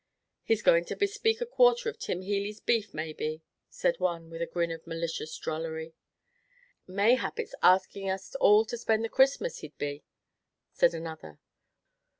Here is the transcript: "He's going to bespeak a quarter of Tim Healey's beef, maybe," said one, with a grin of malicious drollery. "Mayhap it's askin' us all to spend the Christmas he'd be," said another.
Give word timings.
"He's 0.41 0.63
going 0.63 0.85
to 0.85 0.95
bespeak 0.95 1.41
a 1.41 1.45
quarter 1.45 1.87
of 1.87 1.99
Tim 1.99 2.23
Healey's 2.23 2.59
beef, 2.59 2.91
maybe," 2.91 3.43
said 3.69 3.99
one, 3.99 4.31
with 4.31 4.41
a 4.41 4.47
grin 4.47 4.71
of 4.71 4.87
malicious 4.87 5.37
drollery. 5.37 5.93
"Mayhap 6.87 7.37
it's 7.39 7.53
askin' 7.61 8.09
us 8.09 8.33
all 8.37 8.65
to 8.65 8.79
spend 8.79 9.05
the 9.05 9.09
Christmas 9.09 9.59
he'd 9.59 9.77
be," 9.77 10.03
said 10.71 10.95
another. 10.95 11.37